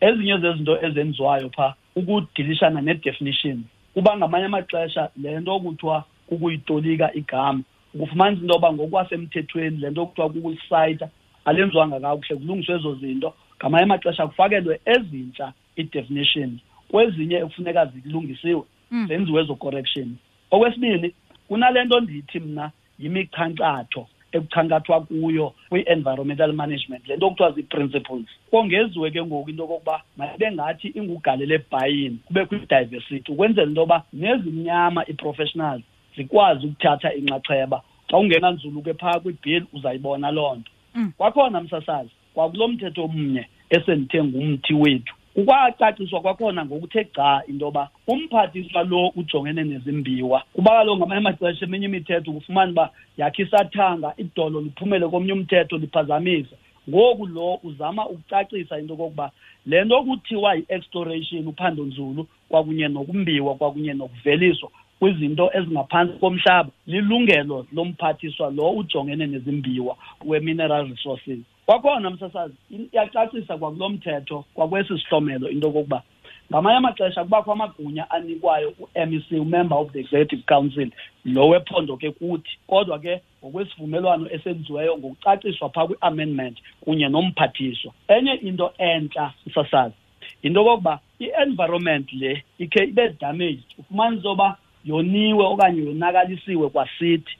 ezinye 0.00 0.38
zezinto 0.38 0.82
ezenziwayo 0.86 1.50
phaa 1.50 1.74
ukudilishana 1.96 2.80
nee-definitions 2.80 3.64
kuba 3.94 4.16
ngamanye 4.16 4.46
amaxesha 4.46 5.10
le 5.16 5.40
nto 5.40 5.60
kuthiwa 5.60 6.04
kukuyitolika 6.26 7.14
igama. 7.14 7.62
Ukufumanisa 7.94 8.42
into 8.42 8.54
yoba 8.54 8.72
ngokwasemthethweni 8.72 9.76
le 9.76 9.90
nto 9.90 10.06
kuthiwa 10.06 10.30
kukulisayitha 10.30 11.08
alenziwanga 11.44 12.00
kakuhle 12.00 12.36
kulungiswe 12.36 12.74
ezo 12.74 12.94
zinto. 12.94 13.34
Ngamanye 13.58 13.84
amaxesha 13.84 14.26
kufakelwe 14.26 14.80
ezintsha 14.84 15.52
ii-definitions 15.78 16.60
kwezinye 16.88 17.36
ekufuneka 17.36 17.86
zilungisiwe 17.86 18.62
Mm. 18.90 19.06
zenziwe 19.08 19.42
ezo 19.42 19.54
corrections 19.54 20.16
okwesibini 20.50 21.14
kunale 21.48 21.84
nto 21.84 22.00
ndithi 22.00 22.40
mna 22.40 22.70
yimikhankatho 22.98 24.06
ekukhankathwa 24.34 25.00
kuyo 25.00 25.54
kwi-environmental 25.68 26.52
management. 26.52 27.08
Le 27.08 27.16
nto 27.16 27.30
kuthiwa 27.30 27.52
zii-principles. 27.52 28.26
Kongeziwe 28.50 29.10
ke 29.10 29.22
ngoku 29.22 29.50
into 29.50 29.62
yokokuba 29.62 30.02
mayibe 30.16 30.52
ngathi 30.52 30.88
ingugalelo 30.88 31.54
ebhayini 31.54 32.18
kubekho 32.26 32.54
i-diversity 32.56 33.32
ukwenzela 33.32 33.66
into 33.66 33.80
yoba 33.80 34.02
nezimnyama 34.12 35.04
ii-professionals 35.08 35.82
zikwazi 36.16 36.66
ukuthatha 36.66 37.14
inxaxheba. 37.14 37.82
Xa 38.10 38.16
ungena 38.18 38.50
nzulu 38.50 38.82
ke 38.82 38.94
phaa 38.94 39.20
kwibhili 39.20 39.66
uzayibona 39.72 40.30
loo 40.30 40.54
nto. 40.54 40.70
Mm. 40.94 41.12
kwakhona 41.16 41.60
msasazi 41.60 42.10
kwakulo 42.34 42.68
mthetho 42.68 43.04
omnye 43.04 43.46
esendithe 43.70 44.24
ngumthi 44.24 44.74
wethu. 44.74 45.14
Kukwacaciswa 45.34 46.20
kwakhona 46.20 46.64
ngokuthe 46.64 47.04
gca 47.04 47.42
into 47.48 47.64
yoba 47.64 47.90
umphathiswa 48.06 48.82
lo 48.82 49.08
ujongene 49.16 49.64
nezimbiwa. 49.64 50.42
Kuba 50.52 50.70
kaloku 50.70 50.98
ngamanye 50.98 51.18
amaxesha 51.18 51.64
eminye 51.66 51.86
imithetho 51.86 52.32
kufumana 52.32 52.72
uba 52.72 52.90
yakhe 53.16 53.42
isathanga 53.42 54.14
idolo 54.16 54.60
liphumele 54.60 55.08
komnye 55.08 55.32
umthetho 55.32 55.76
liphazamise. 55.76 56.56
Ngoku 56.88 57.26
lo 57.26 57.58
uzama 57.62 58.08
ukucacisa 58.08 58.78
into 58.78 58.92
yokokuba 58.94 59.30
le 59.66 59.84
nto 59.84 60.02
kuthiwa 60.02 60.54
yi-exploration 60.54 61.48
uphandonzulu 61.48 62.26
kwakunye 62.48 62.88
nokumbiwa 62.88 63.54
kwakunye 63.54 63.94
nokuveliswa 63.94 64.70
kwizinto 64.98 65.50
ezingaphantsi 65.54 66.18
komhlaba 66.18 66.70
lilungelo 66.86 67.66
lomphathiswa 67.72 68.50
lo 68.50 68.70
ujongene 68.70 69.26
nezimbiwa 69.26 69.96
we-mineral 70.24 70.88
resources. 70.88 71.38
Kwakhona 71.66 72.10
msasazi 72.10 72.54
in- 72.70 72.88
iyacacisa 72.92 73.58
kwakulo 73.58 73.88
mthetho 73.88 74.44
kwakwesi 74.54 74.98
sihlomelo 74.98 75.48
into 75.50 75.66
yokokuba 75.66 76.02
ngamanye 76.50 76.76
amaxesha 76.76 77.24
kubakho 77.24 77.52
amagunya 77.52 78.10
anikwayo 78.10 78.74
u-mec 78.78 79.22
umember 79.32 79.78
of 79.78 79.92
the 79.92 80.00
executive 80.00 80.42
council 80.46 80.90
lo 81.24 81.48
wephondo 81.48 81.96
ke 81.96 82.10
kuthi. 82.10 82.58
Kodwa 82.66 82.98
ke 82.98 83.20
ngokwesivumelwano 83.44 84.30
esenziweyo 84.30 84.98
ngokucaciswa 84.98 85.68
phaa 85.68 85.86
kwi-amendment 85.86 86.58
kunye 86.80 87.08
nomphathiswa. 87.08 87.92
Enye 88.08 88.32
into 88.34 88.72
entsha 88.78 89.32
msasazi 89.46 89.94
yinto 90.42 90.60
yokokuba 90.60 91.00
i-environment 91.18 92.12
le 92.12 92.44
ikhe 92.58 92.84
ibe 92.84 93.08
damaged 93.20 93.64
ufumanisa 93.78 94.30
uba 94.30 94.56
yoniwe 94.84 95.46
okanye 95.46 95.80
yonakalisiwe 95.84 96.68
kwasithi 96.68 97.36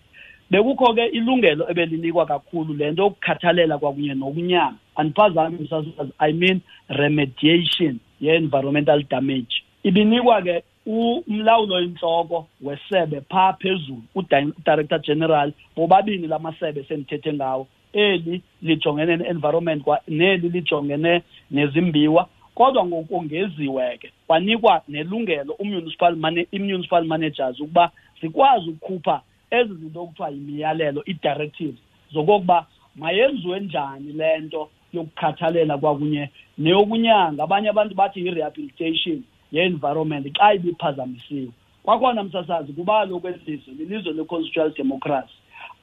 bekukho 0.51 0.95
ke 0.95 1.07
ilungelo 1.07 1.71
ebelinikwa 1.71 2.27
kakhulu 2.27 2.75
le 2.75 2.91
nto 2.91 3.03
yokukhathalela 3.03 3.79
kwakunye 3.79 4.15
nokunyama. 4.15 4.77
Andiphazami 4.97 5.59
msasazi 5.59 6.13
i 6.19 6.33
mean 6.33 6.61
remediation 6.89 7.99
ye-environmental 8.21 9.03
damage. 9.11 9.63
Ibinikwa 9.83 10.43
ke 10.43 10.63
u- 10.87 11.23
umlawulo 11.29 11.81
intloko 11.81 12.47
wesebe 12.63 13.21
phaa 13.21 13.53
phezulu 13.53 14.03
udi- 14.15 14.53
udirector 14.59 15.01
general 15.01 15.53
bobabini 15.77 16.27
la 16.27 16.39
masebe 16.39 16.85
sendithethe 16.85 17.33
ngawo. 17.33 17.67
Eli 17.93 18.43
lijongene 18.63 19.17
ne-environment 19.17 19.83
neli 20.09 20.49
lijongene 20.49 21.23
nezimbiwa 21.51 22.29
kodwa 22.55 22.87
ngokongeziwe 22.87 23.99
ke 23.99 24.13
kwanikwa 24.27 24.83
nelungelo 24.89 25.57
i-municipal 26.53 27.05
managers 27.05 27.61
ukuba 27.61 27.91
zikwazi 28.21 28.71
ukukhupha 28.71 29.21
ezi 29.61 29.75
zinto 29.75 30.07
kuthiwa 30.07 30.29
yimiyalelo 30.31 31.03
ii-directives 31.09 31.79
zokokuba 32.13 32.67
mayenziwe 32.97 33.61
njani 33.61 34.13
le 34.13 34.39
nto 34.39 34.71
yokukhathalela 34.93 35.79
kwakunye 35.79 36.31
neyokunyanga. 36.59 37.43
Abanye 37.45 37.69
abantu 37.69 37.95
bathi 37.95 38.21
yi-rehabilitation 38.21 39.23
ye-environment 39.53 40.27
xa 40.39 40.55
ibiphazamisiwe. 40.55 41.53
Kwakhona 41.83 42.25
msasazi 42.25 42.73
kuba 42.73 42.99
kaloku 43.01 43.29
elizwe 43.29 43.75
lilizwe 43.79 44.13
le-constitutional 44.13 44.75
democracy. 44.77 45.35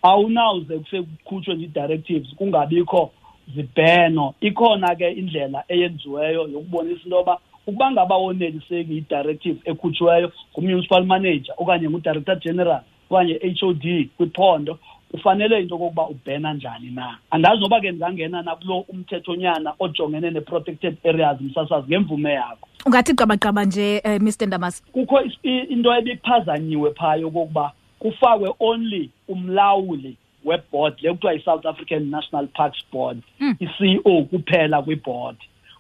Awunawuze 0.02 0.80
kuse 0.80 1.02
kukhutshwe 1.02 1.56
ii-directives 1.56 2.36
kungabikho 2.36 3.12
zibheno. 3.56 4.34
Ikhona 4.42 4.96
ke 4.96 5.12
indlela 5.12 5.64
eyenziweyo 5.68 6.48
yokubonisa 6.48 7.04
into 7.04 7.16
yoba 7.16 7.38
ukuba 7.68 7.92
ngaba 7.92 8.18
woneliseki 8.18 8.94
yi-directive 8.94 9.60
ekhutshiweyo 9.66 10.32
ngumunicipal 10.54 11.06
manager 11.06 11.56
okanye 11.58 11.90
ngudirector 11.90 12.40
general 12.40 12.82
okanye 13.12 13.40
h 13.44 13.64
o 13.64 13.74
d 13.74 14.10
kwiphondo 14.18 14.80
ufanele 15.14 15.60
into 15.62 15.76
yokokuba 15.76 16.08
ubhena 16.08 16.54
njani 16.54 16.92
na. 16.92 17.18
Andazi 17.32 17.62
noba 17.62 17.82
ke 17.82 17.92
ndingangena 17.92 18.42
nakulo 18.42 18.80
umthethonyana 18.88 19.74
ojongene 19.80 20.32
ne-protected 20.32 20.98
areas 21.04 21.42
msasazi 21.42 21.88
ngemvume 21.88 22.32
yakho. 22.34 22.68
Ungathi 22.86 23.14
qabaqaba 23.14 23.66
nje 23.66 24.02
eh, 24.04 24.22
Mr 24.22 24.48
Ndamase 24.48 24.84
kukho 24.94 25.22
is- 25.22 25.38
i- 25.44 25.68
into 25.74 25.94
ebiphazanyiwe 25.96 26.94
phaa 26.94 27.16
yokokuba 27.16 27.72
kufakwe 28.00 28.54
only 28.60 29.10
umlawuli 29.28 30.16
weboard 30.46 30.94
le 31.02 31.12
kuthiwa 31.14 31.34
yi-south 31.34 31.66
african 31.66 32.10
national 32.10 32.48
parks 32.48 32.80
board 32.92 33.18
Mm. 33.40 33.56
i-ceo 33.60 34.24
kuphela 34.24 34.82
kwibhoard 34.82 35.38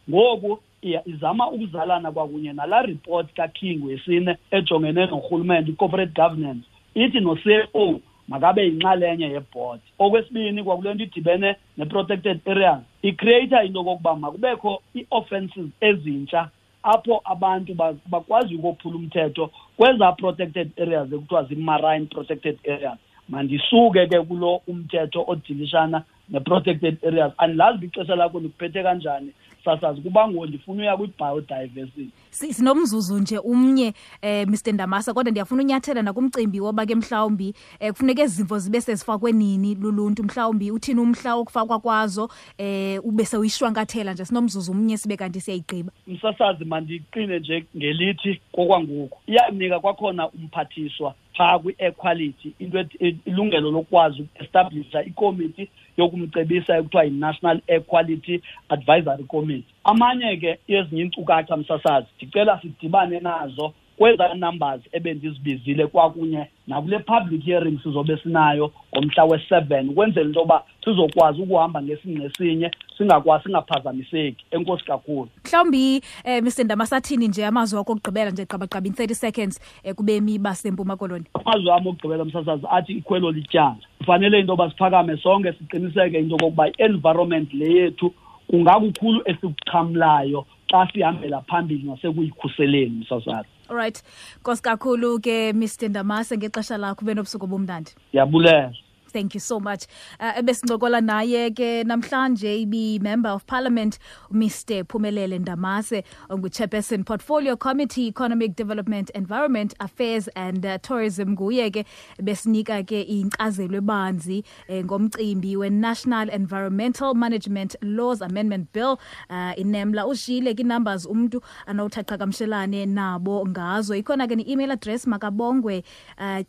ngoku 0.09 0.59
iya- 0.81 1.01
izama 1.07 1.49
ukuzalana 1.51 2.11
kwakunye 2.11 2.53
nalaa 2.53 2.81
report 2.81 3.33
kaking 3.33 3.83
wesine 3.85 4.37
ejongene 4.51 5.05
norhulumente 5.05 5.71
i-corporate 5.71 6.11
governance. 6.21 6.65
Ithi 6.95 7.19
no-ceo 7.19 7.99
makabe 8.27 8.63
yinxalenye 8.65 9.25
yeboard 9.29 9.81
okwesibini 9.99 10.63
kwakule 10.63 10.93
nto 10.93 11.03
idibene 11.03 11.55
ne-protected 11.77 12.39
areas 12.45 12.79
icreata 13.01 13.63
into 13.63 13.79
yokokuba 13.79 14.15
makubekho 14.15 14.81
ii-offences 14.95 15.65
ezintsha 15.81 16.49
apho 16.83 17.21
abantu 17.25 17.73
ba- 17.73 17.95
bakwazi 18.09 18.55
ukophula 18.55 18.95
umthetho 18.95 19.51
kweza 19.77 20.11
protected 20.11 20.69
areas 20.81 21.13
ekuthiwa 21.13 21.43
zi-marine 21.43 22.05
protected 22.05 22.57
areas. 22.67 22.97
Mandisuke 23.29 24.07
ke 24.07 24.19
kulo 24.21 24.61
umthetho 24.67 25.23
odilishana 25.27 26.03
ne-protected 26.31 26.97
areas. 27.07 27.33
Andilazi 27.37 27.77
uba 27.77 27.85
ixesha 27.85 28.15
lakho 28.15 28.39
ndikuphethe 28.39 28.83
kanjani? 28.83 29.31
Sasazi 29.65 30.01
kuba 30.01 30.27
ngo 30.27 30.45
ndifuna 30.45 30.81
uya 30.81 30.97
kwi-biodiversity. 30.97 32.09
Si- 32.29 32.53
sinomzuzu 32.53 33.19
nje 33.19 33.37
umnye 33.37 33.93
eh 34.21 34.47
Mr 34.47 34.73
Ndamasa 34.73 35.13
kodwa 35.13 35.31
ndiyafuna 35.31 35.63
unyathela 35.63 36.01
nakumcimbi 36.01 36.59
woba 36.59 36.85
ke 36.85 36.95
mhlawumbi 36.95 37.53
eh 37.79 37.91
kufuneka 37.91 38.21
ezimvo 38.23 38.59
zibe 38.59 38.81
sezifakwe 38.81 39.31
nini 39.31 39.75
luluntu. 39.75 40.23
Mhlawumbi 40.23 40.71
uthini 40.71 40.99
umhla 40.99 41.35
okufakwa 41.35 41.79
kwazo 41.79 42.29
eh 42.57 43.05
ube 43.05 43.25
sewuyishwankathela 43.25 44.13
nje. 44.13 44.25
Sinomzuzu 44.25 44.71
umnye 44.71 44.97
sibe 44.97 45.17
kanti 45.17 45.41
siyayigqiba. 45.41 45.91
Umsasazi 46.07 46.65
mandiqine 46.65 47.39
nje 47.39 47.65
ngelithi 47.77 48.41
kokwangoku. 48.51 49.17
Iyanika 49.27 49.79
kwakhona 49.79 50.29
umphathiswa. 50.29 51.13
Phaa 51.37 51.59
kwi-equality 51.59 52.53
into 52.59 52.77
ethi- 52.79 53.15
ilungelo 53.25 53.71
lokwazi 53.71 54.21
ukuestablisha 54.21 55.03
ikomiti 55.03 55.69
yokumcebisa 55.97 56.77
ekuthiwa 56.77 57.03
yi-national 57.03 57.61
equality 57.67 58.41
advisory 58.69 59.23
committee. 59.23 59.73
Amanye 59.83 60.37
ke 60.37 60.59
ezinye 60.67 61.01
iinkcukacha 61.01 61.57
msasazi 61.57 62.07
ndicela 62.17 62.61
sidibane 62.61 63.19
nazo. 63.19 63.73
Kwezaa 64.01 64.33
numbers 64.33 64.81
ebendizibizile 64.91 65.87
kwakunye 65.87 66.47
nakule 66.67 66.99
public 66.99 67.43
hearing 67.43 67.79
sizobe 67.83 68.17
sinayo 68.17 68.71
ngomhla 68.95 69.23
we-seven 69.23 69.89
ukwenzela 69.89 70.27
into 70.27 70.39
yoba 70.39 70.63
sizokwazi 70.83 71.41
ukuhamba 71.41 71.81
ngesingqesinye 71.81 72.71
singakwazi 72.97 73.43
singaphazamiseki. 73.43 74.45
Enkosi 74.51 74.85
kakhulu. 74.85 75.29
Mhlawumbi 75.45 76.01
eh 76.23 76.43
Mr 76.43 76.63
Ndamasa 76.63 76.97
athini 76.97 77.27
nje 77.27 77.45
amazwi 77.45 77.79
akho 77.79 77.91
okugqibela 77.91 78.31
nje 78.31 78.45
qabaqaba 78.45 78.87
in 78.87 78.93
30 78.93 79.13
seconds 79.13 79.59
eh 79.83 79.95
kubemi 79.95 80.39
basempuma 80.39 80.95
koloni. 80.95 81.25
Amazwi 81.33 81.71
am 81.71 81.87
okugqibela 81.87 82.25
msasazi 82.25 82.65
athi 82.71 82.93
ikhwelo 82.93 83.31
lityala. 83.31 83.77
Kufanele 83.97 84.39
into 84.39 84.53
yoba 84.53 84.69
siphakame 84.69 85.17
sonke 85.17 85.53
siqiniseke 85.53 86.19
into 86.19 86.35
yokokuba 86.35 86.67
i-environment 86.67 87.53
le 87.53 87.73
yethu 87.73 88.13
kungakukhulu 88.47 89.21
esikuxhamlayo 89.25 90.45
xa 90.71 90.87
sihambela 90.93 91.41
phambili 91.41 91.83
nasekuyikhuseleni 91.83 92.99
msasazi. 93.01 93.49
Alright 93.71 94.03
nkosi 94.39 94.61
kakhulu 94.61 95.19
ke 95.19 95.53
mr 95.53 95.89
ndamase 95.89 96.37
ngexesha 96.37 96.77
lakho 96.77 97.05
benobusuku 97.05 97.45
obumnandi. 97.45 97.91
Ndiyabulela 98.09 98.73
Thank 99.11 99.33
you 99.33 99.39
so 99.39 99.59
much. 99.59 99.85
Uh, 100.19 100.33
ebesincokola 100.37 101.01
naye 101.01 101.51
ke 101.55 101.83
namhlanje 101.85 102.61
ibi 102.61 102.99
member 102.99 103.29
of 103.29 103.45
parliament 103.45 103.99
Mr 104.31 104.83
Phumelele 104.85 105.39
Ndamase 105.39 106.03
ongu 106.29 106.49
chairperson 106.49 107.05
portfolio 107.05 107.55
committee 107.55 108.07
economic 108.07 108.55
development 108.55 109.09
environment 109.11 109.73
affairs 109.79 110.27
and 110.35 110.65
uh, 110.65 110.77
tourism. 110.81 111.35
Nguye 111.35 111.71
ke 111.71 111.85
besinika 112.21 112.83
ke 112.85 113.01
inkcazelo 113.07 113.77
ebanzi 113.81 114.43
eh, 114.67 114.83
ngomcimbi 114.83 115.57
we 115.57 115.69
National 115.69 116.29
Environmental 116.29 117.13
Management 117.13 117.75
Laws 117.81 118.21
Amendment 118.21 118.71
Bill. 118.73 118.99
Uh, 119.29 119.53
inemla 119.57 120.05
ushile 120.07 120.53
ke 120.55 120.63
numbers 120.63 121.05
umuntu 121.05 121.41
anawuthaqa 121.67 122.17
kamshelane 122.17 122.85
nabo 122.85 123.45
ngazo. 123.47 123.95
Ikhona 124.01 124.27
ke 124.27 124.35
ni 124.37 124.51
email 124.51 124.71
address 124.71 125.05
makabongwe 125.05 125.83
uh, 126.17 126.41